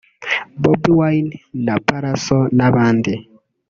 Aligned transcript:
Bobi 0.61 0.91
Wayne 0.97 1.31
na 1.65 1.75
Pallaso 1.87 2.39
n'abandi 2.57 3.13